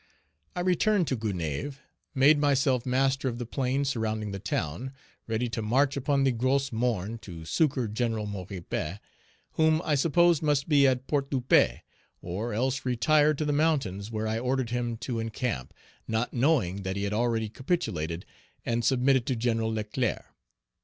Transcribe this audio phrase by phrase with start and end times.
[0.55, 1.77] I returned to Gonaïves,
[2.15, 4.93] made myself master of the plain surrounding the town,
[5.27, 8.13] ready to march upon the Gros Morne to succor Gen.
[8.15, 8.97] Maurepas,
[9.51, 11.81] whom I supposed must be at Port de Paix,
[12.19, 15.71] or else retired to the mountains where I ordered him to encamp,
[16.07, 18.25] not knowing that he had already capitulated
[18.65, 19.61] and submitted to Gen.
[19.63, 20.25] Leclerc.